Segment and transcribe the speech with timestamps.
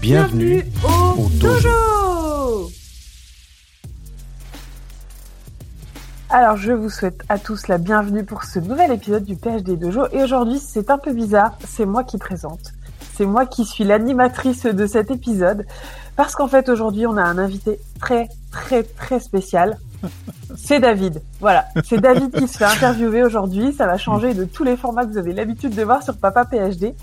[0.00, 0.64] Bienvenue.
[0.82, 1.68] au, au dojo.
[1.68, 2.70] dojo.
[6.30, 10.06] Alors, je vous souhaite à tous la bienvenue pour ce nouvel épisode du PhD Dojo.
[10.12, 12.72] Et aujourd'hui, c'est un peu bizarre, c'est moi qui présente.
[13.14, 15.66] C'est moi qui suis l'animatrice de cet épisode.
[16.16, 19.76] Parce qu'en fait, aujourd'hui, on a un invité très, très, très spécial.
[20.56, 21.22] C'est David.
[21.40, 21.66] Voilà.
[21.84, 23.72] C'est David qui se fait interviewer aujourd'hui.
[23.72, 26.44] Ça va changer de tous les formats que vous avez l'habitude de voir sur Papa
[26.44, 26.94] PhD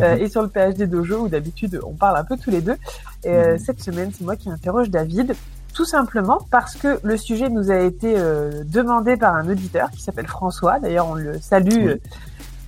[0.00, 2.76] euh, et sur le PhD Dojo où d'habitude on parle un peu tous les deux.
[3.24, 5.34] Et euh, cette semaine, c'est moi qui interroge David.
[5.74, 10.00] Tout simplement parce que le sujet nous a été euh, demandé par un auditeur qui
[10.02, 10.78] s'appelle François.
[10.80, 11.68] D'ailleurs, on le salue.
[11.68, 11.86] Oui.
[11.88, 11.96] euh,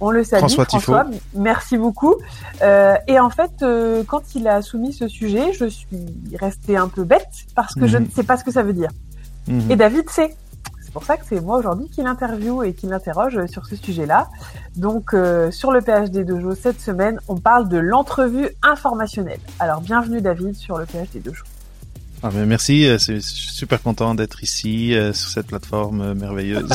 [0.01, 1.07] On le salue, François François.
[1.35, 2.15] Merci beaucoup.
[2.63, 5.89] Euh, et en fait, euh, quand il a soumis ce sujet, je suis
[6.39, 8.05] restée un peu bête parce que je Mhm.
[8.05, 8.91] ne sais pas ce que ça veut dire.
[9.49, 9.71] Mhm.
[9.71, 10.37] Et David sait.
[10.81, 14.29] C'est pour ça que c'est moi aujourd'hui qui l'interviewe et qui l'interroge sur ce sujet-là.
[14.77, 19.41] Donc, euh, sur le PhD Dojo cette semaine, on parle de l'entrevue informationnelle.
[19.59, 21.45] Alors, bienvenue David sur le PhD Dojo.
[22.23, 26.69] Ah ben merci, euh, c'est- super content d'être ici euh, sur cette plateforme euh, merveilleuse.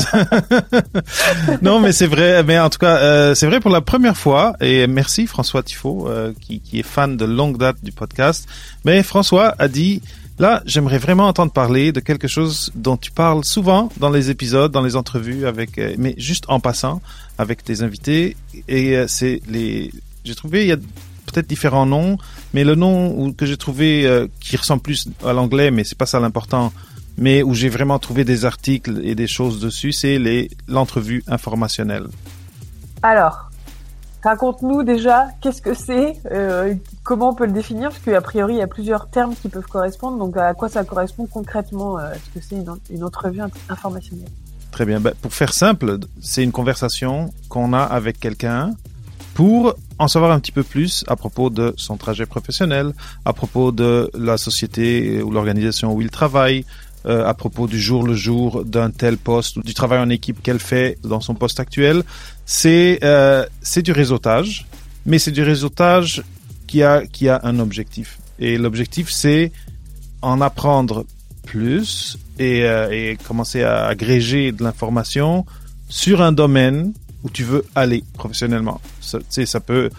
[1.62, 4.54] non, mais c'est vrai, mais en tout cas, euh, c'est vrai pour la première fois.
[4.62, 8.48] Et merci François Tifo, euh, qui, qui est fan de longue date du podcast.
[8.86, 10.02] Mais François a dit,
[10.40, 14.72] là, j'aimerais vraiment entendre parler de quelque chose dont tu parles souvent dans les épisodes,
[14.72, 17.02] dans les entrevues, avec, euh, mais juste en passant
[17.38, 18.38] avec tes invités.
[18.70, 19.92] Et c'est les,
[20.24, 20.78] j'ai trouvé, il y a
[21.34, 22.18] peut-être différents noms,
[22.54, 26.06] mais le nom que j'ai trouvé euh, qui ressemble plus à l'anglais, mais c'est pas
[26.06, 26.72] ça l'important,
[27.18, 32.08] mais où j'ai vraiment trouvé des articles et des choses dessus, c'est les l'entrevue informationnelle.
[33.02, 33.50] Alors,
[34.24, 36.74] raconte-nous déjà qu'est-ce que c'est, euh,
[37.04, 39.68] comment on peut le définir, parce qu'a priori il y a plusieurs termes qui peuvent
[39.68, 40.18] correspondre.
[40.18, 44.30] Donc, à quoi ça correspond concrètement euh, Est-ce que c'est une, une entrevue informationnelle?
[44.72, 45.00] Très bien.
[45.00, 48.72] Ben, pour faire simple, c'est une conversation qu'on a avec quelqu'un
[49.36, 52.94] pour en savoir un petit peu plus à propos de son trajet professionnel,
[53.26, 56.66] à propos de la société ou l'organisation où il travaille,
[57.06, 60.42] euh, à propos du jour le jour d'un tel poste ou du travail en équipe
[60.42, 62.04] qu'elle fait dans son poste actuel.
[62.46, 64.66] C'est euh, c'est du réseautage,
[65.06, 66.24] mais c'est du réseautage
[66.68, 68.20] qui a qui a un objectif.
[68.40, 69.52] Et l'objectif c'est
[70.22, 71.06] en apprendre
[71.46, 75.46] plus et, euh, et commencer à agréger de l'information
[75.90, 76.94] sur un domaine
[77.24, 78.82] où tu veux aller professionnellement.
[79.02, 79.90] Ça, ça peut,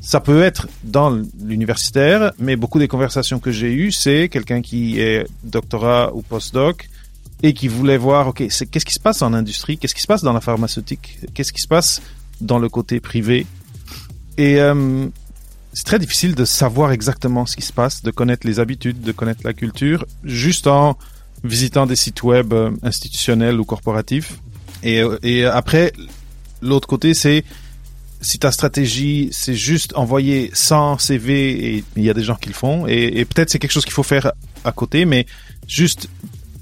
[0.00, 5.00] ça peut être dans l'universitaire, mais beaucoup des conversations que j'ai eues, c'est quelqu'un qui
[5.00, 6.88] est doctorat ou postdoc
[7.42, 10.22] et qui voulait voir, ok, qu'est-ce qui se passe en industrie, qu'est-ce qui se passe
[10.22, 12.00] dans la pharmaceutique, qu'est-ce qui se passe
[12.40, 13.46] dans le côté privé?
[14.38, 15.06] Et euh,
[15.74, 19.12] c'est très difficile de savoir exactement ce qui se passe, de connaître les habitudes, de
[19.12, 20.96] connaître la culture, juste en
[21.42, 24.38] visitant des sites web euh, institutionnels ou corporatifs.
[24.84, 25.92] Et, après,
[26.60, 27.44] l'autre côté, c'est
[28.20, 32.48] si ta stratégie, c'est juste envoyer 100 CV, et il y a des gens qui
[32.48, 34.32] le font, et, peut-être c'est quelque chose qu'il faut faire
[34.64, 35.26] à côté, mais
[35.66, 36.08] juste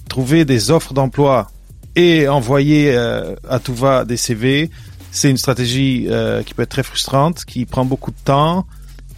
[0.08, 1.50] trouver des offres d'emploi
[1.94, 4.70] et envoyer euh, à tout va des CV,
[5.10, 8.66] c'est une stratégie euh, qui peut être très frustrante, qui prend beaucoup de temps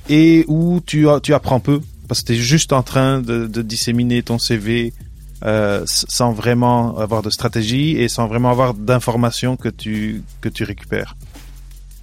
[0.08, 1.80] et où tu, apprends peu.
[2.08, 4.92] Parce que tu es juste en train de disséminer ton CV
[5.44, 10.64] euh, sans vraiment avoir de stratégie et sans vraiment avoir d'informations que tu, que tu
[10.64, 11.16] récupères.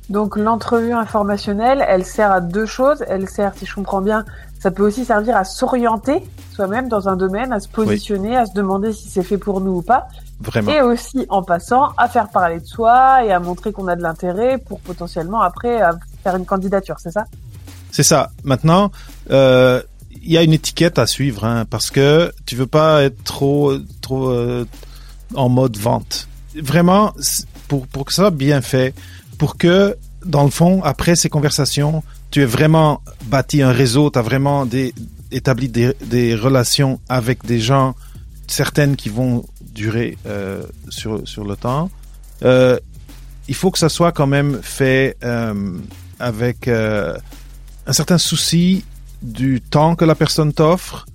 [0.10, 3.04] Donc l'entrevue informationnelle, elle sert à deux choses.
[3.08, 4.26] Elle sert, si je comprends bien,
[4.60, 6.22] ça peut aussi servir à s'orienter
[6.54, 9.78] soi-même dans un domaine, à se positionner, à se demander si c'est fait pour nous
[9.78, 10.08] ou pas,
[10.42, 10.72] Vraiment.
[10.72, 14.02] et aussi en passant à faire parler de soi et à montrer qu'on a de
[14.02, 15.80] l'intérêt pour potentiellement après
[16.24, 17.26] faire une candidature, c'est ça?
[17.92, 18.32] C'est ça.
[18.44, 18.92] Maintenant,
[19.32, 19.82] euh,
[20.22, 23.74] il y a une étiquette à suivre hein, parce que tu veux pas être trop
[24.02, 24.66] trop euh,
[25.36, 26.28] en mode vente.
[26.56, 27.14] Vraiment,
[27.68, 28.94] pour pour que ça soit bien fait,
[29.38, 34.20] pour que dans le fond, après ces conversations, tu aies vraiment bâti un réseau, tu
[34.20, 34.68] as vraiment
[35.32, 37.96] établi des, relations avec des gens,
[38.48, 41.90] certaines qui vont durer euh, sur sur le temps.
[42.44, 42.78] Euh,
[43.48, 45.18] il faut que ça soit quand même fait
[46.20, 48.86] avec un certain souci
[49.22, 51.06] du temps que la personne t'offre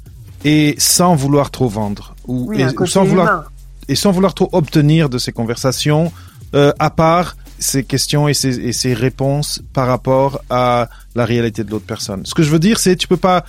[0.45, 3.45] et sans vouloir trop vendre ou, Oui, et- ou sans vouloir humain.
[3.89, 6.13] et sans vouloir trop obtenir de ces conversations
[6.55, 11.65] euh, à part ces questions et ces, et ces réponses par rapport à la réalité
[11.65, 12.25] de l'autre personne.
[12.27, 13.45] Ce que je veux dire, c'est tu peux pas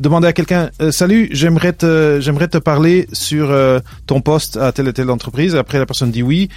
[0.00, 4.72] demander à quelqu'un euh, salut j'aimerais te j'aimerais te parler sur euh, ton poste à
[4.72, 6.48] telle et telle entreprise après la personne dit oui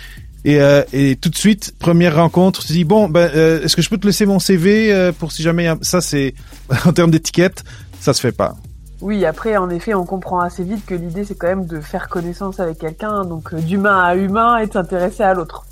[0.45, 3.81] et, euh, et tout de suite première rencontre tu dis bon ben euh, est-ce que
[3.81, 6.33] je peux te laisser mon CV euh, pour si jamais ça c'est
[6.85, 7.63] en termes d'étiquette
[7.99, 8.55] ça se fait pas
[9.01, 12.07] Oui, après, en effet, on comprend assez vite que l'idée, c'est quand même de faire
[12.07, 15.65] connaissance avec quelqu'un, donc euh, d'humain à humain et de s'intéresser à l'autre.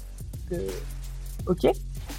[0.52, 0.58] Euh,
[1.46, 1.66] ok.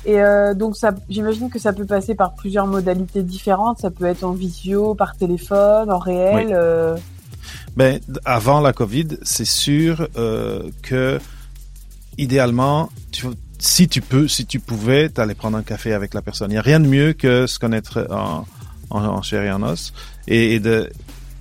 [0.07, 3.81] Et euh, donc, ça, j'imagine que ça peut passer par plusieurs modalités différentes.
[3.81, 6.47] Ça peut être en visio, par téléphone, en réel.
[6.47, 6.53] Oui.
[6.55, 6.97] euh,
[7.77, 10.09] Ben, avant la Covid, c'est sûr
[10.83, 11.19] que
[12.19, 13.26] idéalement, tu,
[13.58, 16.50] si tu peux, si tu pouvais, t'allais prendre un café avec la personne.
[16.50, 18.46] Il n'y a rien de mieux que se connaître en,
[18.90, 19.93] en, en chair et en os
[20.28, 20.90] et, et de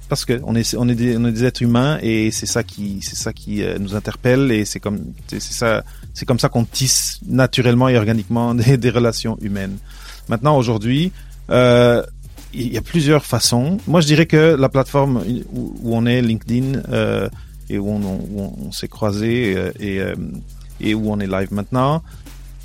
[0.09, 2.63] parce que on est on est des, on est des êtres humains et c'est ça
[2.63, 5.83] qui c'est ça qui euh, nous interpelle et c'est comme c'est ça
[6.13, 9.77] c'est comme ça qu'on tisse naturellement et organiquement des, des relations humaines.
[10.29, 11.11] Maintenant aujourd'hui.
[11.49, 12.03] Euh,
[12.55, 13.79] il y a plusieurs façons.
[13.87, 17.27] Moi, je dirais que la plateforme où, où on est, LinkedIn, euh,
[17.69, 20.15] et où on, où on s'est croisé euh, et, euh,
[20.83, 22.03] et où on est live maintenant,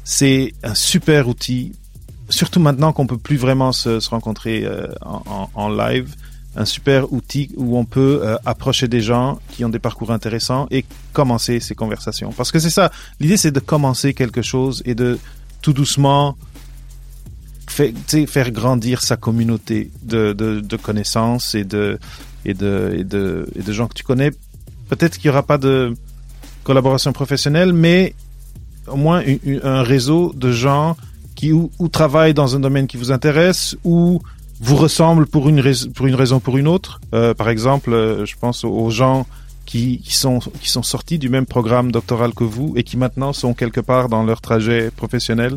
[0.04, 1.72] c'est un super outil.
[2.28, 4.86] Surtout maintenant qu'on peut plus vraiment se, rencontrer euh,
[5.54, 6.14] en, live,
[6.56, 10.66] un super outil où on peut euh, approcher des gens qui ont des parcours intéressants
[10.70, 12.32] et commencer ces conversations.
[12.32, 15.18] Parce que c'est ça, l'idée c'est de commencer quelque chose et de
[15.62, 16.36] tout doucement
[17.68, 21.98] faire grandir sa communauté de connaissances et de,
[22.44, 24.30] et, de, et, de, et de gens que tu connais.
[24.88, 25.94] Peut-être qu'il n'y aura pas de
[26.68, 28.14] collaboration professionnelle, mais
[28.88, 29.22] au moins
[29.62, 30.96] un réseau de gens
[31.34, 34.20] qui ou, travaillent dans un domaine qui vous intéresse ou
[34.60, 37.00] vous ressemblent pour une, rais- pour une raison ou pour une autre.
[37.14, 39.26] Euh, par exemple, euh, je pense aux gens
[39.64, 43.32] qui, qui, sont, qui sont sortis du même programme doctoral que vous et qui maintenant
[43.32, 45.52] sont quelque part dans leur trajet professionnel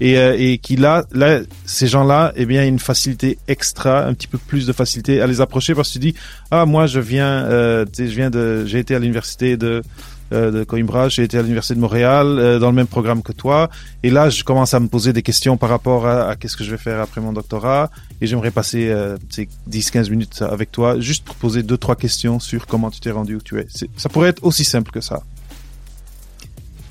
[0.00, 4.28] et, euh, et qui là, là, ces gens-là, eh bien, une facilité extra, un petit
[4.28, 6.14] peu plus de facilité à les approcher parce que tu dis,
[6.50, 9.82] ah, moi, je viens, je viens de, j'ai été à l'université de,
[10.30, 13.70] de Coimbra, j'ai été à l'université de Montréal, euh, dans le même programme que toi,
[14.02, 16.64] et là, je commence à me poser des questions par rapport à, à qu'est-ce que
[16.64, 17.90] je vais faire après mon doctorat,
[18.20, 22.40] et j'aimerais passer, euh, sais, 10-15 minutes avec toi, juste pour poser deux, trois questions
[22.40, 23.66] sur comment tu t'es rendu où tu es.
[23.96, 25.22] Ça pourrait être aussi simple que ça.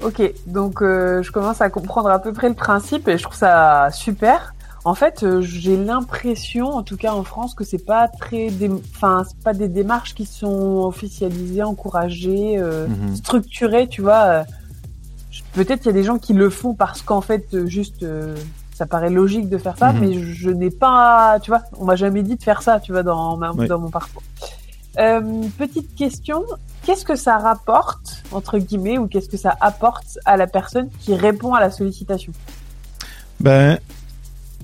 [0.04, 3.36] Ok, donc euh, je commence à comprendre à peu près le principe et je trouve
[3.36, 4.54] ça super.
[4.88, 8.48] En fait, euh, j'ai l'impression, en tout cas en France, que c'est pas très,
[8.95, 13.16] enfin, c'est pas des démarches qui sont officialisées, encouragées, euh, Mhm.
[13.18, 14.24] structurées, tu vois.
[14.24, 14.44] euh,
[15.51, 18.34] Peut-être qu'il y a des gens qui le font parce qu'en fait, juste, euh,
[18.74, 20.00] ça paraît logique de faire ça, Mhm.
[20.00, 22.94] mais je, je n'ai pas, tu vois, on m'a jamais dit de faire ça, tu
[22.94, 23.68] vois, dans, ma- Oui.
[23.68, 24.24] dans mon parcours.
[25.57, 26.44] Petite question,
[26.86, 31.13] qu'est-ce que ça rapporte, entre guillemets, ou qu'est-ce que ça apporte à la personne qui
[31.13, 32.31] répond à la sollicitation?
[33.42, 33.78] Ben,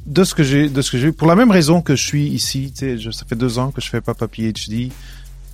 [0.06, 2.28] de ce que j'ai, de ce que j'ai, pour la même raison que je suis
[2.28, 4.92] ici, je- ça fait deux ans que je fais Papa PhD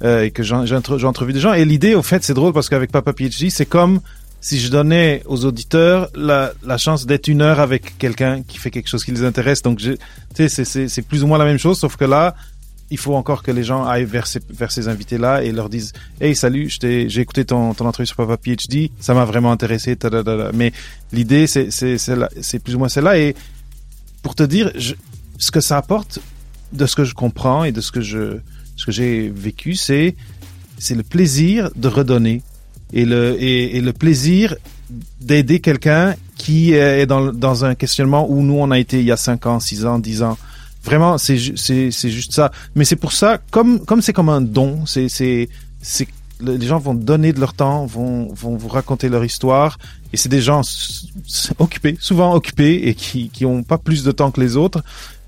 [0.03, 1.53] euh, et que j'en- j'ai entre- j'ai entrevu des gens.
[1.53, 3.99] Et l'idée, au fait, c'est drôle parce qu'avec Papa PhD, c'est comme
[4.41, 8.71] si je donnais aux auditeurs la, la chance d'être une heure avec quelqu'un qui fait
[8.71, 9.61] quelque chose qui les intéresse.
[9.61, 9.81] Donc,
[10.35, 12.35] c'est- plus ou moins la même chose, sauf que là,
[12.91, 15.93] il faut encore que les gens aillent vers ces, vers ces invités-là et leur disent
[16.19, 19.95] Hey, salut, j'ai écouté ton, ton entrevue sur Papa PhD, ça m'a vraiment intéressé.
[19.95, 20.49] tadadada.
[20.55, 20.71] Mais
[21.13, 23.19] l'idée, c'est plus ou moins celle-là.
[23.19, 23.35] Et
[24.21, 24.71] pour te dire,
[25.37, 26.19] ce que ça apporte,
[26.73, 28.37] de ce que je comprends et de ce que je
[28.75, 30.15] ce que j'ai vécu, c'est
[30.77, 32.41] c'est le plaisir de redonner
[32.93, 34.55] et le et, le plaisir
[35.19, 39.11] d'aider quelqu'un qui est dans, dans un questionnement où nous on a été il y
[39.11, 40.37] a 5 ans, 6 ans, 10 ans.
[40.83, 42.51] Vraiment, c'est c'est juste ça.
[42.75, 45.49] Mais c'est pour ça, comme comme c'est comme un don, c'est c'est
[45.81, 46.07] c'est
[46.41, 49.77] les gens vont donner de leur temps, vont vous raconter leur histoire,
[50.13, 50.61] et c'est des gens
[51.59, 54.83] occupés, souvent occupés et qui qui ont pas plus de temps que les autres.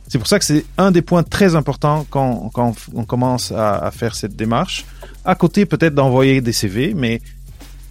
[0.08, 2.52] C'est pour ça que c'est un des points très importants quand
[2.94, 4.86] on commence à, faire cette démarche.
[5.24, 7.22] À côté peut-être d'envoyer des CV, mais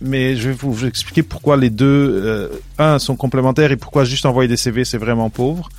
[0.03, 2.49] je vais vous, vous expliquer pourquoi les deux, euh,
[2.79, 5.71] un, sont complémentaires et pourquoi juste envoyer des CV, c'est vraiment pauvre.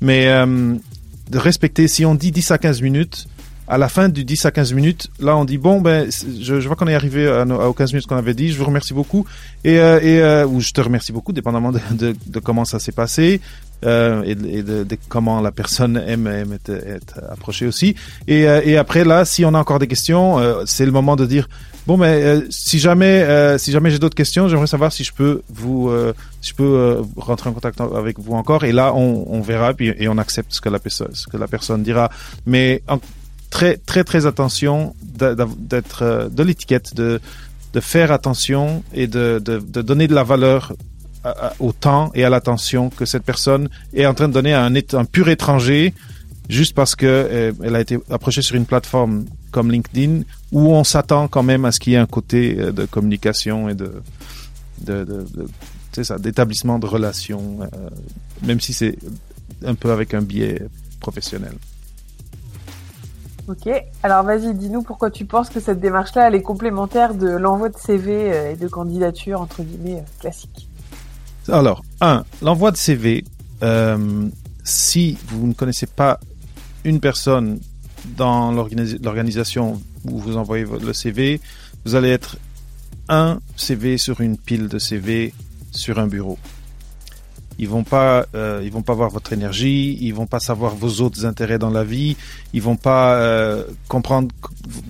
[0.00, 0.74] Mais euh,
[1.28, 3.26] de respecter, si on dit 10 à 15 minutes,
[3.70, 6.10] à la fin du 10 à 15 minutes, là on dit bon ben
[6.40, 8.92] je, vois qu'on est arrivé à, aux 15 minutes qu'on avait dit, je vous remercie
[8.92, 9.24] beaucoup
[9.62, 13.40] et, euh, euh, ou je te remercie beaucoup, dépendamment de, comment ça s'est passé
[13.86, 17.94] euh, et, de, comment la personne aime, être, approchée aussi.
[18.26, 21.48] Et, après là, si on a encore des questions, c'est le moment de dire
[21.86, 25.42] bon mais euh, si jamais si jamais j'ai d'autres questions, j'aimerais savoir si je peux
[25.48, 25.92] vous
[26.40, 28.64] si je peux rentrer en contact avec vous encore.
[28.64, 31.46] Et là on, verra puis, et on accepte ce que la personne ce que la
[31.46, 32.10] personne dira.
[32.46, 32.82] Mais
[33.50, 37.20] très très très attention d'être euh, de l'étiquette de
[37.80, 40.72] faire attention et de, donner de la valeur
[41.58, 45.04] au temps et à l'attention que cette personne est en train de donner à un,
[45.04, 45.92] pur étranger
[46.48, 50.82] juste parce que euh, elle a été approchée sur une plateforme comme LinkedIn où on
[50.82, 53.92] s'attend quand même à ce qu'il y ait un côté euh, de communication et de,
[56.18, 57.58] d'établissement de relations,
[58.42, 58.96] même si c'est
[59.64, 60.62] un peu avec un biais
[61.00, 61.52] professionnel.
[63.50, 63.68] Ok,
[64.04, 67.76] alors vas-y, dis-nous pourquoi tu penses que cette démarche-là, elle est complémentaire de l'envoi de
[67.76, 70.68] CV euh, et de candidature, entre guillemets, euh, classique.
[71.48, 73.24] Alors, un, l'envoi de CV,
[73.64, 74.28] euh,
[74.62, 76.20] si vous ne connaissez pas
[76.84, 77.58] une personne
[78.16, 81.40] dans l'organisation où vous envoyez le CV,
[81.84, 82.36] vous allez être
[83.08, 85.34] un CV sur une pile de CV
[85.72, 86.38] sur un bureau.
[87.60, 91.02] Ils vont pas, euh, ils vont pas voir votre énergie, ils vont pas savoir vos
[91.02, 92.16] autres intérêts dans la vie,
[92.54, 94.28] ils vont pas euh, comprendre,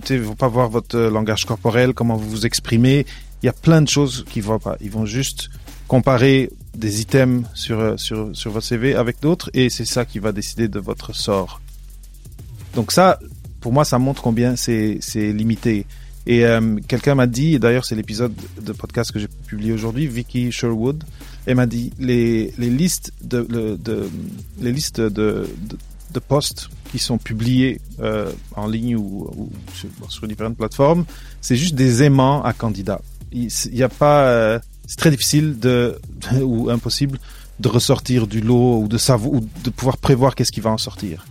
[0.09, 3.05] ils vont pas voir votre langage corporel, comment vous vous exprimez.
[3.43, 4.77] Il y a plein de choses qu'ils voient pas.
[4.79, 5.49] Ils vont juste
[5.89, 10.19] comparer des items sur euh, sur sur votre CV avec d'autres et c'est ça qui
[10.19, 11.59] va décider de votre sort.
[12.73, 13.19] Donc ça,
[13.59, 15.80] pour moi, ça montre combien c'est c'est limité.
[16.27, 20.51] Et euh, quelqu'un m'a dit, d'ailleurs c'est l'épisode de podcast que j'ai publié aujourd'hui, Vicky
[20.51, 21.03] Sherwood,
[21.45, 24.09] elle m'a dit les, les listes de, de,
[24.59, 25.49] les listes de, de,
[26.13, 31.05] de, postes qui sont publiés euh, en ligne ou, ou sur, sur, différentes plateformes,
[31.41, 33.01] c'est juste des aimants à candidats.
[33.31, 35.99] Il n'y a pas, euh, c'est très difficile de
[36.41, 37.17] ou impossible
[37.59, 40.77] de ressortir du lot ou de savoir ou de pouvoir prévoir qu'est-ce qui va en
[40.77, 41.25] sortir.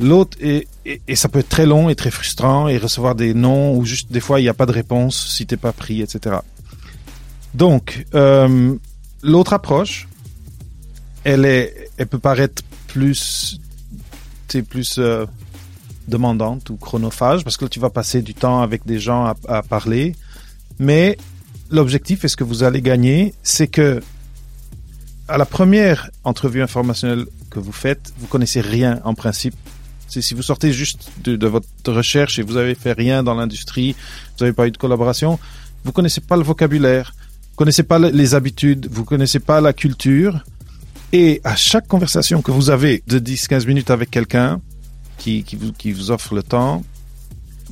[0.00, 3.76] L'autre est, et, ça peut être très long et très frustrant et recevoir des noms
[3.76, 6.36] ou juste des fois il n'y a pas de réponse si t'es pas pris, etc.
[7.54, 8.74] Donc euh,
[9.22, 10.08] l'autre approche,
[11.22, 13.60] elle est, elle peut paraître plus,
[14.68, 15.26] plus euh,
[16.08, 19.62] demandante ou chronophage parce que tu vas passer du temps avec des gens à, à
[19.62, 20.16] parler,
[20.80, 21.16] mais
[21.70, 24.02] l'objectif et ce que vous allez gagner, c'est que
[25.28, 29.54] à la première entrevue informationnelle que vous faites, vous connaissez rien en principe
[30.22, 34.44] si vous sortez juste de, votre recherche et vous avez fait rien dans l'industrie, vous
[34.44, 35.38] n'avez pas eu de collaboration,
[35.84, 37.14] vous connaissez pas le vocabulaire,
[37.50, 40.44] vous connaissez pas les habitudes, vous connaissez pas la culture.
[41.12, 44.60] Et à chaque conversation que vous avez de 10-15 minutes avec quelqu'un
[45.18, 45.44] qui,
[45.92, 46.82] vous, offre le temps,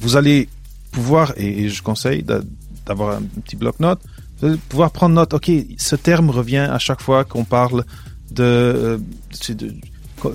[0.00, 0.48] vous allez
[0.92, 2.24] pouvoir, et, je conseille
[2.86, 4.00] d'avoir un petit bloc-notes,
[4.68, 7.84] pouvoir prendre note, ok, ce terme revient à chaque fois qu'on parle
[8.30, 8.98] de, euh,
[9.48, 9.74] de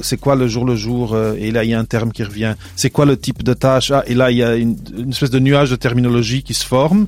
[0.02, 2.24] c'est quoi le jour le jour euh, et là il y a un terme qui
[2.24, 2.56] revient.
[2.76, 3.92] C'est quoi le type de tâche?
[3.92, 6.66] Ah, et là il y a une, une, espèce de nuage de terminologie qui se
[6.66, 7.08] forme.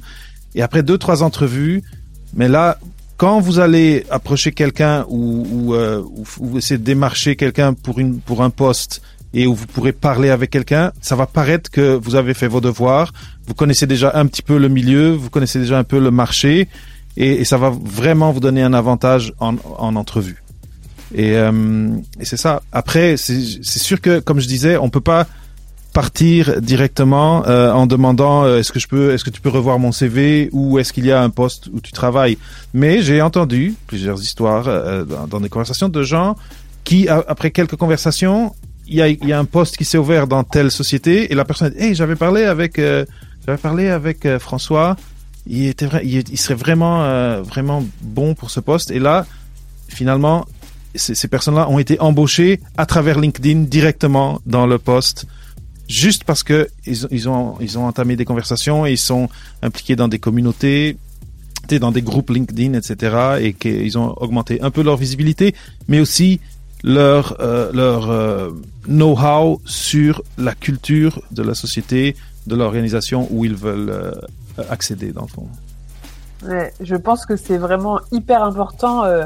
[0.55, 1.83] Et après deux trois entrevues
[2.33, 2.77] mais là
[3.17, 6.01] quand vous allez approcher quelqu'un ou, ou, euh,
[6.39, 9.01] ou, essayer de démarcher quelqu'un pour une pour un poste
[9.33, 12.61] et où vous pourrez parler avec quelqu'un ça va paraître que vous avez fait vos
[12.61, 13.11] devoirs
[13.47, 16.67] vous connaissez déjà un petit peu le milieu vous connaissez déjà un peu le marché
[17.17, 20.41] et, et ça va vraiment vous donner un avantage en, en entrevue
[21.13, 21.89] et, euh,
[22.19, 22.61] et c'est ça.
[22.71, 25.27] Après, c'est sûr que, comme je disais, on peut pas
[25.93, 29.79] partir directement euh, en demandant euh, est-ce que je peux est-ce que tu peux revoir
[29.79, 32.37] mon CV ou est-ce qu'il y a un poste où tu travailles.
[32.73, 36.35] Mais j'ai entendu plusieurs histoires euh, dans, dans, des conversations de gens
[36.83, 38.53] qui après quelques conversations
[38.87, 41.45] il y a, y a un poste qui s'est ouvert dans telle société et la
[41.45, 43.05] personne dit hey j'avais parlé avec euh,
[43.45, 44.95] j'avais parlé avec euh, François.
[45.47, 48.91] Il était il, serait vraiment vraiment bon pour ce poste.
[48.91, 49.25] Et là
[49.87, 50.45] finalement
[50.95, 55.25] ces personnes-là ont été embauchées à travers LinkedIn directement dans le poste,
[55.87, 59.29] juste parce que ils, ils, ont ils ont entamé des conversations et ils sont
[59.61, 60.97] impliqués dans des communautés,
[61.79, 63.37] dans des groupes LinkedIn, etc.
[63.41, 65.53] et qu'ils ont augmenté un peu leur visibilité,
[65.87, 66.39] mais aussi
[66.83, 68.49] leur euh, leur euh,
[68.87, 72.15] know-how sur la culture de la société,
[72.47, 74.11] de l'organisation où ils veulent euh,
[74.69, 75.47] accéder dans le fond.
[76.47, 79.25] Ouais, je pense que c'est vraiment hyper important euh,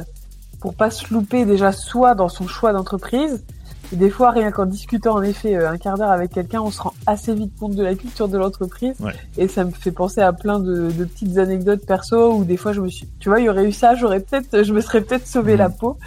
[0.63, 3.43] pour pas se louper déjà soit dans son choix d'entreprise.
[3.91, 6.71] Et des fois, rien qu'en discutant en effet euh, un quart d'heure avec quelqu'un, on
[6.71, 8.95] se rend assez vite compte de la culture de l'entreprise.
[9.01, 9.11] Ouais.
[9.37, 12.71] Et ça me fait penser à plein de, de, petites anecdotes perso où des fois
[12.71, 15.01] je me suis, tu vois, il y aurait eu ça, j'aurais peut-être, je me serais
[15.01, 15.57] peut-être sauvé mmh.
[15.57, 15.97] la peau.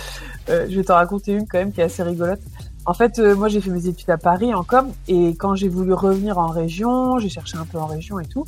[0.49, 2.41] Euh, je vais t'en raconter une quand même qui est assez rigolote.
[2.87, 5.69] En fait, euh, moi j'ai fait mes études à Paris en com et quand j'ai
[5.69, 8.47] voulu revenir en région, j'ai cherché un peu en région et tout.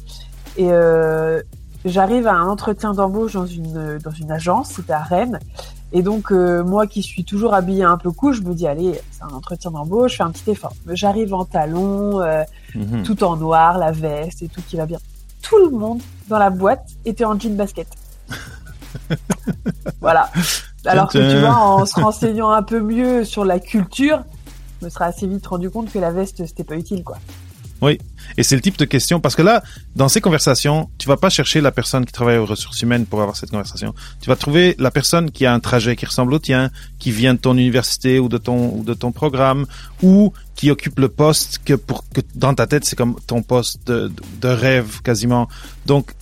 [0.56, 1.42] Et euh,
[1.84, 5.38] j'arrive à un entretien d'embauche dans une dans une agence, c'était à Rennes,
[5.92, 9.00] et donc, euh, moi qui suis toujours habillée un peu cool, je me dis, allez,
[9.10, 10.74] c'est un entretien d'embauche, je fais un petit effort.
[10.88, 12.42] J'arrive en talons, euh,
[12.74, 13.02] mmh.
[13.04, 14.98] tout en noir, la veste et tout qui va bien.
[15.40, 17.88] Tout le monde dans la boîte était en jean basket.
[20.00, 20.30] voilà.
[20.84, 24.22] Alors que tu vois, en se renseignant un peu mieux sur la culture,
[24.80, 27.16] je me serais assez vite rendu compte que la veste, c'était pas utile, quoi.
[27.80, 27.98] Oui.
[28.36, 29.62] Et c'est le type de question parce que là,
[29.96, 33.20] dans ces conversations, tu vas pas chercher la personne qui travaille aux ressources humaines pour
[33.20, 33.94] avoir cette conversation.
[34.20, 37.34] Tu vas trouver la personne qui a un trajet qui ressemble au tien, qui vient
[37.34, 39.66] de ton université ou de ton ou de ton programme,
[40.02, 43.86] ou qui occupe le poste que pour que dans ta tête c'est comme ton poste
[43.86, 45.48] de, de rêve quasiment.
[45.86, 46.12] Donc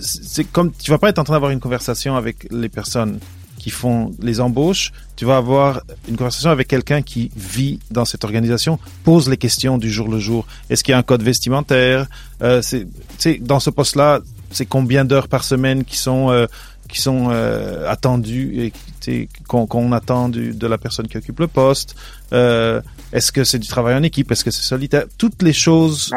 [0.00, 3.20] c'est comme tu vas pas être en train d'avoir une conversation avec les personnes
[3.62, 8.24] qui font les embauches, tu vas avoir une conversation avec quelqu'un qui vit dans cette
[8.24, 10.42] organisation, pose les questions du jour le jour.
[10.68, 12.08] Est-ce qu'il y a un code vestimentaire?
[12.42, 14.18] Euh, C'est dans ce poste-là,
[14.50, 16.46] c'est combien d'heures par semaine qui sont euh,
[16.88, 18.72] qui sont euh, attendues
[19.06, 21.94] et qu'on attend du, de la personne qui occupe le poste?
[22.32, 24.32] Euh, Est-ce que c'est du travail en équipe?
[24.32, 25.04] Est-ce que c'est solitaire?
[25.18, 26.10] Toutes les choses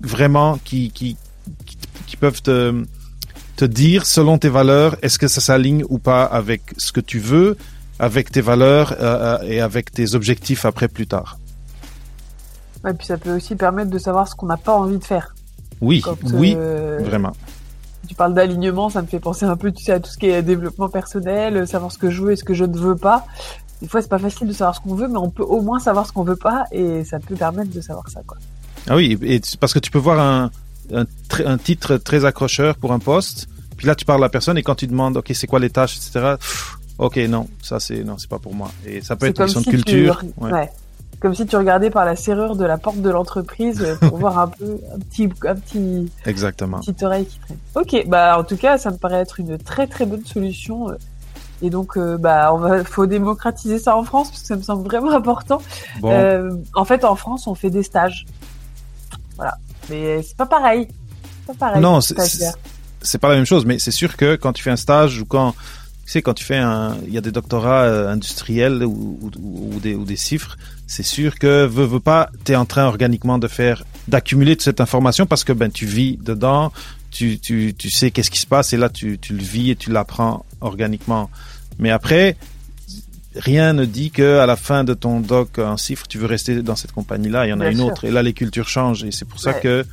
[0.00, 1.16] vraiment qui, qui
[1.66, 2.84] qui qui peuvent te
[3.56, 7.18] te dire selon tes valeurs, est-ce que ça s'aligne ou pas avec ce que tu
[7.18, 7.56] veux,
[7.98, 11.38] avec tes valeurs euh, euh, et avec tes objectifs après plus tard.
[12.82, 15.34] Ouais, puis ça peut aussi permettre de savoir ce qu'on n'a pas envie de faire.
[15.80, 17.32] Oui, Quand, oui, euh, vraiment.
[18.08, 20.26] Tu parles d'alignement, ça me fait penser un peu, tu sais, à tout ce qui
[20.26, 23.26] est développement personnel, savoir ce que je veux et ce que je ne veux pas.
[23.80, 25.78] Des fois, c'est pas facile de savoir ce qu'on veut, mais on peut au moins
[25.78, 28.36] savoir ce qu'on veut pas, et ça peut permettre de savoir ça, quoi.
[28.88, 30.50] Ah oui, et parce que tu peux voir un,
[30.92, 34.30] un, tr- un titre très accrocheur pour un poste, puis là tu parles à la
[34.30, 36.34] personne et quand tu demandes, ok, c'est quoi les tâches, etc.
[36.38, 38.70] pff, Ok, non, ça c'est non, c'est pas pour moi.
[38.86, 40.20] Et ça peut être une question de culture.
[40.20, 40.44] Tu...
[40.44, 40.52] ouais.
[40.52, 40.70] ouais.
[41.20, 44.48] Comme si tu regardais par la serrure de la porte de l'entreprise pour voir un
[44.48, 46.78] peu un petit un petit Exactement.
[46.78, 47.56] petite oreille qui traîne.
[47.74, 50.90] Ok, bah en tout cas, ça me paraît être une très très bonne solution.
[50.90, 50.94] euh,
[51.62, 54.62] Et donc, euh, bah, on va, faut démocratiser ça en France parce que ça me
[54.62, 55.60] semble vraiment important.
[56.00, 58.24] Bon, Euh, en fait, en France, on fait des stages.
[59.36, 59.56] Voilà,
[59.90, 60.88] mais c'est pas pareil.
[61.46, 61.82] Pas pareil.
[61.82, 65.20] non, c'est pas la même chose, mais c'est sûr que quand tu fais un stage
[65.20, 65.54] ou quand
[66.06, 69.74] tu sais quand tu fais un, il y a des doctorats euh, industriels ou, ou,
[69.74, 73.38] ou des ou des chiffres, c'est sûr que veux veux pas, t'es en train organiquement
[73.38, 76.72] de faire d'accumuler toute cette information parce que ben tu vis dedans,
[77.10, 79.76] tu tu tu sais qu'est-ce qui se passe et là tu tu le vis et
[79.76, 81.30] tu l'apprends organiquement.
[81.78, 82.36] Mais après
[83.36, 86.62] rien ne dit que à la fin de ton doc en chiffre, tu veux rester
[86.62, 87.46] dans cette compagnie-là.
[87.46, 87.86] Il y en a une sûr.
[87.86, 89.84] autre et là les cultures changent et c'est pour ça que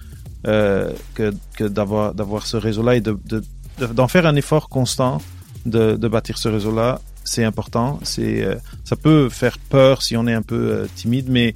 [0.47, 3.43] euh, que, que d'avoir d'avoir ce réseau-là et de de-
[3.79, 5.21] de- d'en faire un effort constant
[5.65, 7.99] de, de bâtir ce réseau-là, c'est important.
[8.03, 11.53] C'est euh, ça peut faire peur si on est un peu euh, timide, mais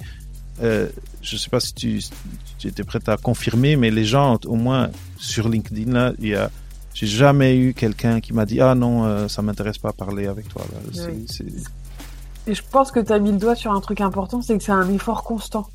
[0.60, 2.10] je sais pas si tu, si
[2.58, 6.34] tu étais prête à confirmer, mais les gens au moins sur LinkedIn là, il y
[6.34, 6.50] a
[6.96, 10.26] j'ai jamais eu quelqu'un qui m'a dit ah non euh, ça m'intéresse pas à parler
[10.26, 10.62] avec toi.
[10.72, 10.78] là.
[10.94, 11.26] C'est- Oui.
[11.28, 14.56] c'est- Et je pense que tu as mis le doigt sur un truc important, c'est
[14.56, 15.66] que c'est un effort constant.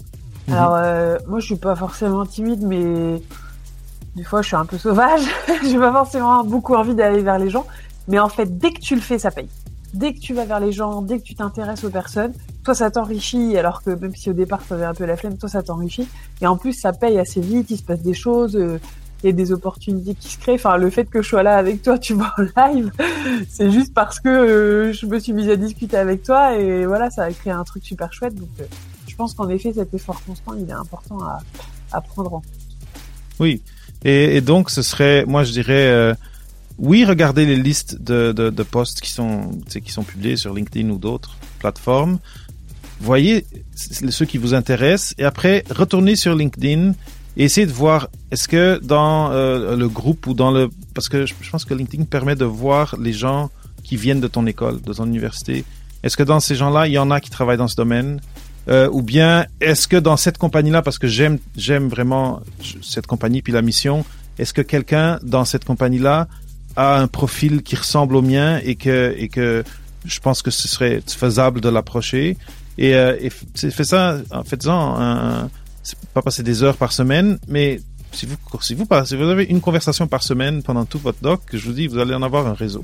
[0.48, 0.54] Mhm.
[0.56, 3.22] Alors, euh, moi, je suis pas forcément timide, mais
[4.16, 5.22] des fois, je suis un peu sauvage.
[5.70, 7.66] J'ai pas forcément beaucoup envie d'aller vers les gens.
[8.08, 9.50] Mais en fait, dès que tu le fais, ça paye.
[9.94, 12.90] Dès que tu vas vers les gens, dès que tu t'intéresses aux personnes, toi, ça
[12.90, 15.62] t'enrichit, alors que même si au départ, tu avais un peu la flemme, toi, ça
[15.62, 16.08] t'enrichit.
[16.42, 18.80] Et en plus, ça paye assez vite, il se passe des choses, euh,
[19.24, 20.56] il y a des opportunités qui se créent.
[20.56, 22.92] Enfin, le fait que je sois là avec toi, tu vois, en live,
[23.50, 27.10] c'est juste parce que euh, je me suis mise à discuter avec toi et voilà,
[27.10, 28.36] ça a créé un truc super chouette.
[28.36, 28.64] Donc, euh,
[29.08, 31.40] je pense qu'en effet, cet effort constant, il est important à,
[31.92, 32.46] à prendre en compte.
[33.40, 33.62] Oui.
[34.04, 36.14] Et, donc, ce serait, moi, je dirais, euh,
[36.80, 40.90] oui, regardez les listes de, de, de posts qui sont, qui sont publiés sur LinkedIn
[40.90, 42.18] ou d'autres plateformes.
[43.00, 46.94] Voyez ceux qui vous intéressent et après, retournez sur LinkedIn
[47.38, 50.70] et essayez de voir est-ce que dans euh, le groupe ou dans le...
[50.94, 53.50] Parce que je, pense que LinkedIn permet de voir les gens
[53.84, 55.64] qui viennent de ton école, de ton université.
[56.04, 58.20] Est-ce que dans ces gens-là, il y en a qui travaillent dans ce domaine?
[58.68, 62.42] Euh, ou bien est-ce que dans cette compagnie-là, parce que j'aime j'aime vraiment
[62.84, 64.06] cette compagnie puis la mission,
[64.38, 66.28] est-ce que quelqu'un dans cette compagnie-là
[66.76, 69.64] a un profil qui ressemble au mien et que et que
[70.06, 72.38] je pense que ce serait faisable de l'approcher?
[72.78, 75.50] Et, euh, et f- c'est- faites ça en faisant un,
[76.14, 77.80] pas passer des heures par semaine, mais
[78.12, 81.22] si vous si vous passez- si vous avez une conversation par semaine pendant tout votre
[81.22, 82.84] doc, je vous dis vous allez en avoir un réseau.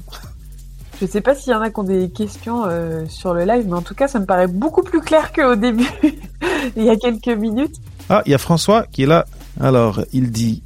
[0.99, 3.65] Je sais pas s'il y en a qui ont des questions euh, sur le live,
[3.67, 5.87] mais en tout cas, ça me paraît beaucoup plus clair qu'au début,
[6.75, 7.75] il y a quelques minutes.
[8.09, 9.25] Ah, il y a François qui est là.
[9.59, 10.63] Alors, il dit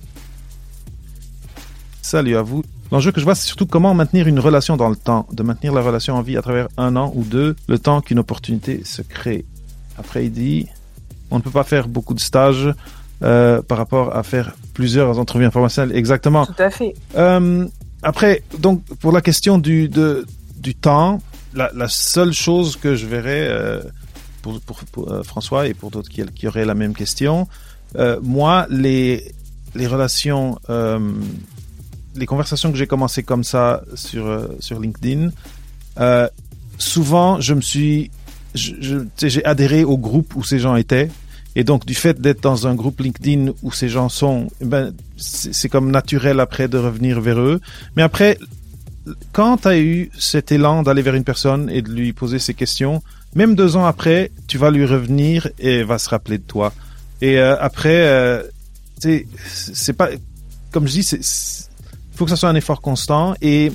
[2.02, 2.64] Salut à vous.
[2.92, 5.74] L'enjeu que je vois, c'est surtout comment maintenir une relation dans le temps, de maintenir
[5.74, 9.02] la relation en vie à travers un an ou deux, le temps qu'une opportunité se
[9.02, 9.46] crée.
[9.98, 10.68] Après, il dit
[11.32, 12.74] On ne peut pas faire beaucoup de stages
[13.24, 15.96] euh, par rapport à faire plusieurs entrevues informationnelles.
[15.96, 16.46] Exactement.
[16.46, 16.94] Tout à fait.
[17.16, 17.68] Euh,
[18.04, 20.26] après, donc pour la question du de,
[20.58, 21.20] du temps,
[21.54, 23.80] la, la seule chose que je verrais euh,
[24.42, 27.48] pour, pour, pour, François et pour d'autres qui, qui auraient la même question,
[28.24, 29.32] moi les
[29.76, 30.58] les relations,
[32.16, 35.30] les conversations que j'ai commencé comme ça sur sur LinkedIn,
[36.80, 38.10] souvent je me suis
[38.54, 41.10] j'ai adhéré au groupe où ces gens étaient
[41.56, 44.94] Et donc, du fait d'être dans un groupe LinkedIn où ces gens sont, eh ben,
[45.18, 47.60] c'est comme naturel après de revenir vers eux.
[47.96, 48.38] Mais après,
[49.32, 52.54] quand tu as eu cet élan d'aller vers une personne et de lui poser ces
[52.54, 53.02] questions,
[53.36, 56.74] même deux ans après, tu vas lui revenir et va se rappeler de toi.
[57.22, 58.44] Et euh, après, euh,
[58.98, 60.10] c'est pas,
[60.72, 61.22] comme je dis, c'est,
[62.16, 63.72] faut que ça soit un effort constant et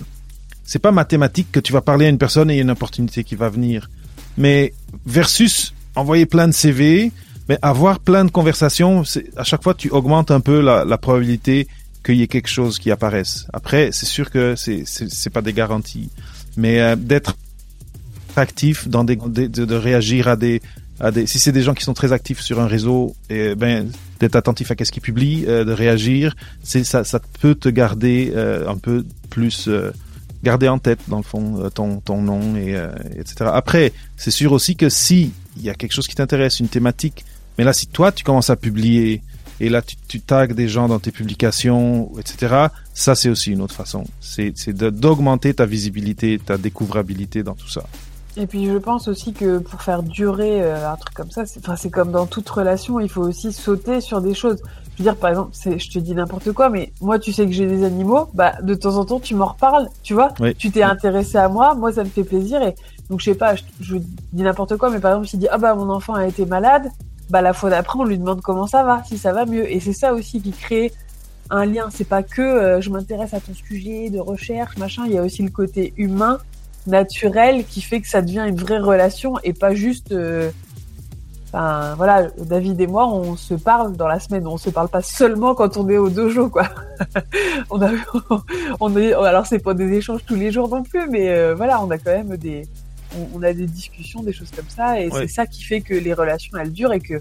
[0.64, 2.70] c'est pas mathématique que tu vas parler à une personne et il y a une
[2.70, 3.88] opportunité qui va venir.
[4.36, 7.10] Mais versus envoyer plein de CV,
[7.48, 9.02] mais avoir plein de conversations,
[9.36, 11.68] à chaque fois tu augmentes un peu la, la probabilité
[12.04, 13.46] qu'il y ait quelque chose qui apparaisse.
[13.52, 16.08] Après, c'est sûr que c'est c'est pas des garanties,
[16.56, 17.36] mais euh, d'être
[18.36, 20.62] actif dans des de, de, réagir à des
[21.00, 23.90] à des si c'est des gens qui sont très actifs sur un réseau et ben
[24.20, 28.32] d'être attentif à qu'est-ce qu'ils publient euh, de réagir c'est ça ça peut te garder
[28.34, 29.68] euh, un peu plus
[30.42, 32.76] garder en tête dans le fond ton ton nom et
[33.18, 36.68] etc après c'est sûr aussi que si il y a quelque chose qui t'intéresse une
[36.68, 37.24] thématique
[37.58, 39.22] mais là si toi tu commences à publier
[39.60, 42.66] et là tu, tu tags des gens dans tes publications, etc.
[42.94, 44.04] Ça, c'est aussi une autre façon.
[44.20, 47.84] C'est d'augmenter ta visibilité, ta découvrabilité dans tout ça.
[48.36, 51.90] Et puis je pense aussi que pour faire durer euh, un truc comme ça, c'est
[51.90, 54.58] comme dans toute relation, il faut aussi sauter sur des choses.
[54.96, 57.52] Je veux dire, par exemple, je te dis n'importe quoi, mais moi, tu sais que
[57.52, 60.32] j'ai des animaux, bah de temps en temps, tu m'en reparles, tu vois.
[60.58, 62.62] Tu t'es intéressé à moi, moi, ça me fait plaisir.
[62.62, 62.74] Et
[63.10, 65.58] donc, je sais pas, je, je dis n'importe quoi, mais par exemple, je dis, ah
[65.58, 66.88] bah mon enfant a été malade,
[67.30, 69.70] bah la fois d'après on lui demande comment ça va, si ça va mieux.
[69.70, 70.92] Et c'est ça aussi qui crée
[71.50, 71.88] un lien.
[71.90, 75.04] C'est pas que euh, je m'intéresse à ton sujet de recherche, machin.
[75.06, 76.38] Il y a aussi le côté humain,
[76.86, 80.12] naturel, qui fait que ça devient une vraie relation et pas juste.
[80.12, 80.50] Euh,
[81.48, 84.46] enfin voilà, David et moi, on se parle dans la semaine.
[84.46, 86.68] On se parle pas seulement quand on est au dojo, quoi.
[87.70, 87.90] on a,
[88.80, 91.82] on est, alors c'est pas des échanges tous les jours non plus, mais euh, voilà,
[91.82, 92.62] on a quand même des
[93.34, 96.12] on, a des discussions, des choses comme ça, et c'est ça qui fait que les
[96.12, 97.14] relations elles durent et que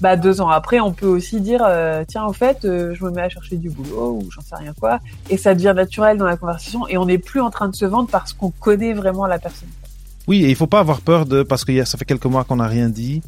[0.00, 3.10] bah, deux ans après, on peut aussi dire euh, tiens, en fait, euh, je me
[3.10, 5.00] mets à chercher du boulot ou j'en sais rien quoi,
[5.30, 7.84] et ça devient naturel dans la conversation et on n'est plus en train de se
[7.84, 9.68] vendre parce qu'on connaît vraiment la personne.
[10.26, 12.56] Oui, et il faut pas avoir peur de parce que ça fait quelques mois qu'on
[12.56, 13.22] n'a rien dit.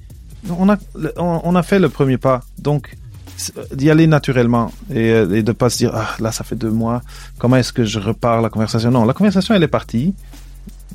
[0.59, 0.77] On a
[1.17, 2.97] on a fait le premier pas, donc
[3.73, 7.03] d'y aller naturellement et, et de pas se dire ah là ça fait deux mois.
[7.39, 8.91] Comment est-ce que je repars la conversation?
[8.91, 10.15] Non la conversation elle est partie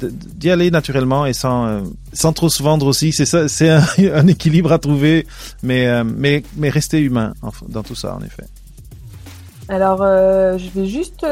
[0.06, 1.82] d'y aller naturellement et sans euh,
[2.14, 3.12] sans trop se vendre aussi.
[3.12, 5.28] C'est ça c'est un, équilibre à trouver
[5.64, 7.34] mais euh, mais mais rester humain
[7.68, 8.44] dans tout ça en effet.
[9.68, 11.26] Alors euh, je vais juste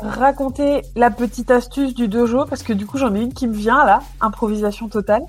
[0.00, 3.54] raconter la petite astuce du dojo parce que du coup j'en ai une qui me
[3.54, 5.22] vient là improvisation totale.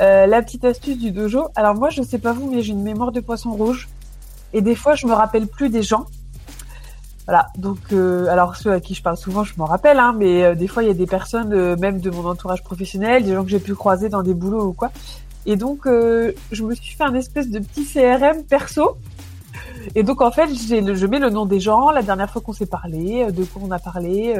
[0.00, 1.48] La petite astuce du dojo.
[1.56, 3.88] Alors moi je sais pas vous mais j'ai une mémoire de poisson rouge.
[4.52, 6.06] Et des fois je me rappelle plus des gens
[7.28, 10.44] voilà, donc euh, alors ceux à qui je parle souvent, je m'en rappelle, hein, mais
[10.44, 13.34] euh, des fois il y a des personnes, euh, même de mon entourage professionnel, des
[13.34, 14.90] gens que j'ai pu croiser dans des boulots ou quoi.
[15.44, 18.96] Et donc je me suis fait un espèce de petit CRM perso.
[19.94, 22.66] Et donc en fait, je mets le nom des gens, la dernière fois qu'on s'est
[22.66, 24.34] parlé, de quoi on a parlé,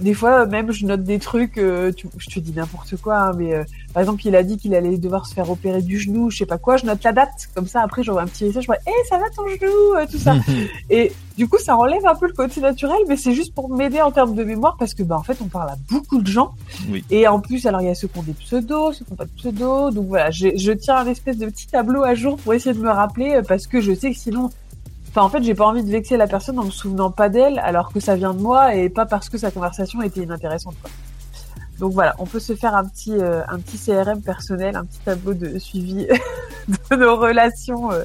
[0.00, 3.54] des fois même je note des trucs euh, je te dis n'importe quoi hein, mais
[3.54, 6.38] euh, par exemple il a dit qu'il allait devoir se faire opérer du genou je
[6.38, 8.66] sais pas quoi je note la date comme ça après j'envoie un petit message je
[8.66, 10.34] vois hey, ça va ton genou euh, tout ça.
[10.90, 14.00] Et du coup ça enlève un peu le côté naturel mais c'est juste pour m'aider
[14.00, 16.54] en termes de mémoire parce que bah en fait on parle à beaucoup de gens.
[17.10, 19.16] Et en plus alors il y a ceux qui ont des pseudos ceux qui n'ont
[19.16, 22.54] pas de pseudos donc voilà je tiens un espèce de petit tableau à jour pour
[22.54, 24.50] essayer de me rappeler parce que je sais que sinon
[25.14, 27.60] Enfin, en fait, j'ai pas envie de vexer la personne en me souvenant pas d'elle,
[27.60, 30.74] alors que ça vient de moi et pas parce que sa conversation était inintéressante.
[31.78, 34.98] Donc voilà, on peut se faire un petit euh, un petit CRM personnel, un petit
[35.04, 36.08] tableau de suivi
[36.90, 38.02] de nos relations euh,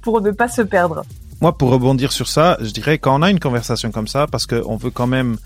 [0.00, 1.04] pour ne pas se perdre.
[1.42, 4.46] Moi, pour rebondir sur ça, je dirais quand on a une conversation comme ça, parce
[4.46, 5.36] qu'on veut quand même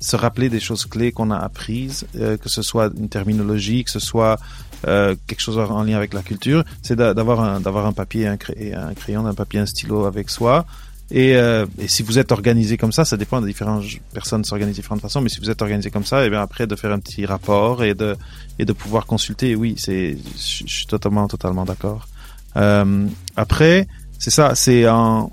[0.00, 3.90] se rappeler des choses clés qu'on a apprises, euh, que ce soit une terminologie, que
[3.92, 4.36] ce soit
[4.86, 8.36] euh, quelque chose en lien avec la culture, c'est d'avoir un, d'avoir un papier, un,
[8.36, 10.66] crayon, un papier, un stylo avec soi.
[11.12, 14.74] Et, euh, et, si vous êtes organisé comme ça, ça dépend de différentes personnes s'organisent
[14.74, 16.90] de différentes façons, mais si vous êtes organisé comme ça, et bien après de faire
[16.90, 18.16] un petit rapport et de
[18.58, 22.08] et de pouvoir consulter, oui, c'est je suis totalement totalement d'accord.
[22.56, 23.86] Euh, après,
[24.18, 25.30] c'est ça, c'est en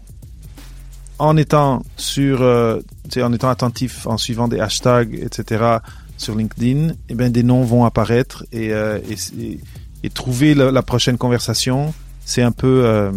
[1.19, 2.81] en étant sur, euh,
[3.17, 5.77] en étant attentif, en suivant des hashtags, etc.
[6.23, 9.59] sur LinkedIn, eh bien des noms vont apparaître et, euh, et,
[10.03, 11.93] et, trouver la, la, prochaine conversation,
[12.25, 13.11] c'est un peu euh,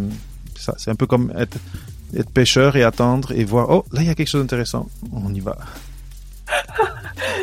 [0.57, 1.57] ça, c'est un peu comme être,
[2.17, 5.33] être pêcheur et attendre et voir oh là il y a quelque chose d'intéressant, on
[5.33, 5.57] y va.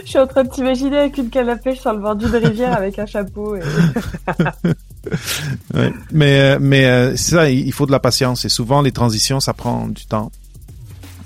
[0.05, 2.35] Je suis en train de t'imaginer avec une canne à pêche sur le bord d'une
[2.35, 3.55] rivière avec un chapeau.
[3.55, 3.61] Et...
[5.73, 5.93] ouais.
[6.11, 9.87] Mais mais c'est ça, il faut de la patience et souvent les transitions ça prend
[9.87, 10.31] du temps.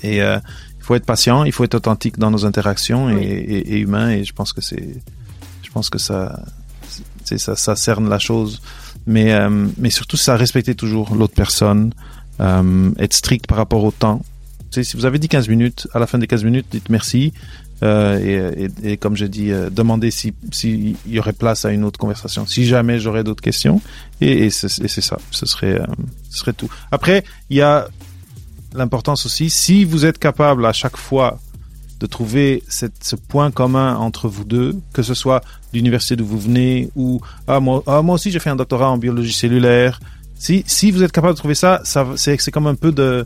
[0.04, 0.38] Et euh,
[0.88, 4.10] faut être patient, il faut être authentique dans nos interactions et, et, humain.
[4.10, 4.96] Et je pense que c'est,
[5.62, 6.40] je pense que ça,
[7.26, 8.62] ça, ça cerne la chose.
[9.06, 11.94] Mais, euh, mais surtout, ça respecter toujours l'autre personne,
[12.40, 14.22] euh, être strict par rapport au temps.
[14.72, 16.90] Tu sais, si vous avez dit 15 minutes, à la fin des 15 minutes, dites
[16.90, 17.34] merci.
[17.84, 21.72] Euh, et, et, et, comme j'ai dit, euh, demandez s'il si, y aurait place à
[21.72, 22.46] une autre conversation.
[22.48, 23.82] Si jamais j'aurais d'autres questions.
[24.22, 25.18] Et, et c'est ça.
[25.32, 25.86] Ce serait, euh,
[26.30, 26.70] ce serait tout.
[26.92, 27.90] Après, il y a
[28.78, 31.40] l'importance aussi, si vous êtes capable à chaque fois
[32.00, 35.42] de trouver cette, ce point commun entre vous deux, que ce soit
[35.74, 38.98] l'université d'où vous venez ou ah moi, ah, moi aussi j'ai fait un doctorat en
[38.98, 40.00] biologie cellulaire.
[40.38, 43.26] Si, si vous êtes capable de trouver ça, ça c'est c'est comme un peu de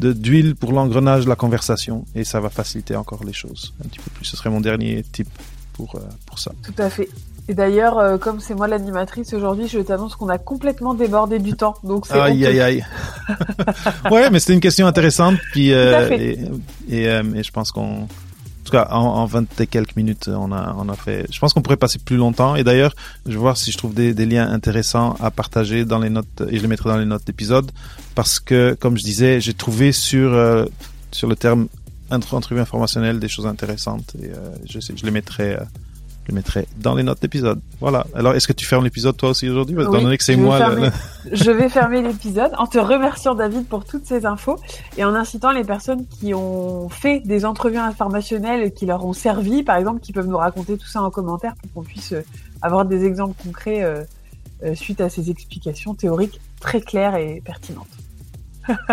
[0.00, 3.98] d'huile pour l'engrenage de la conversation et ça va faciliter encore les choses un petit
[3.98, 4.24] peu plus.
[4.24, 5.28] Ce serait mon dernier tip
[5.72, 6.52] pour, euh, pour ça.
[6.62, 7.08] Tout à fait.
[7.48, 11.54] Et d'ailleurs, euh, comme c'est moi l'animatrice aujourd'hui, je t'annonce qu'on a complètement débordé du
[11.54, 11.76] temps.
[11.82, 12.86] Donc c'est aïe aïe aïe.
[14.10, 15.36] ouais, mais c'était une question intéressante.
[15.52, 16.38] Puis euh, et,
[16.88, 18.08] et, euh, et, je pense qu'on, en
[18.64, 21.26] tout cas, en, en 20 et quelques minutes, on a on a fait.
[21.32, 22.56] Je pense qu'on pourrait passer plus longtemps.
[22.56, 22.94] Et d'ailleurs,
[23.26, 26.42] je vais voir si je trouve des, des liens intéressants à partager dans les notes
[26.48, 27.70] et je les mettrai dans les notes d'épisode
[28.14, 30.66] parce que, comme je disais, j'ai trouvé sur euh,
[31.12, 31.68] sur le terme
[32.10, 34.30] entrevue informationnelle des choses intéressantes et
[34.66, 35.58] je les mettrai
[36.28, 37.60] le mettrai dans les notes d'épisode.
[37.80, 38.06] Voilà.
[38.14, 39.76] Alors, est-ce que tu fermes l'épisode toi aussi aujourd'hui?
[39.76, 40.58] Oui, Étant donné que c'est moi.
[40.58, 40.88] Fermer,
[41.32, 44.56] je vais fermer l'épisode en te remerciant David pour toutes ces infos
[44.96, 49.12] et en incitant les personnes qui ont fait des entrevues informationnelles et qui leur ont
[49.12, 52.22] servi, par exemple, qui peuvent nous raconter tout ça en commentaire pour qu'on puisse euh,
[52.62, 54.02] avoir des exemples concrets euh,
[54.64, 57.86] euh, suite à ces explications théoriques très claires et pertinentes.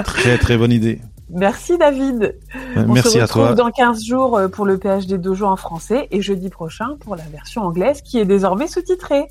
[0.06, 1.02] très très bonne idée.
[1.30, 2.38] Merci David.
[2.76, 3.56] On Merci se retrouve à toi.
[3.56, 7.24] dans 15 jours euh, pour le PhD Dojo en français et jeudi prochain pour la
[7.24, 9.26] version anglaise qui est désormais sous-titrée.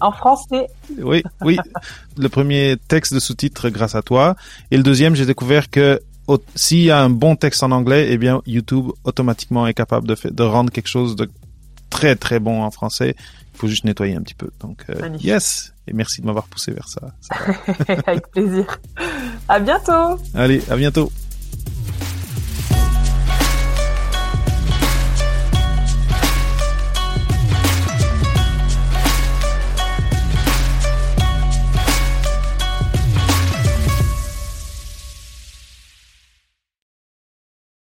[0.00, 0.68] En français.
[0.98, 1.58] Oui, oui.
[2.16, 4.36] le premier texte de sous-titre grâce à toi.
[4.70, 6.00] Et le deuxième, j'ai découvert que
[6.54, 10.14] s'il y a un bon texte en anglais, eh bien, YouTube automatiquement est capable de,
[10.14, 11.28] fait, de rendre quelque chose de
[11.90, 13.16] très très bon en français.
[13.54, 14.50] Il faut juste nettoyer un petit peu.
[14.60, 15.72] Donc, euh, yes.
[15.88, 17.00] Et merci de m'avoir poussé vers ça.
[17.20, 17.36] ça
[18.06, 18.78] Avec plaisir.
[19.48, 20.18] À bientôt.
[20.34, 21.10] Allez, à bientôt.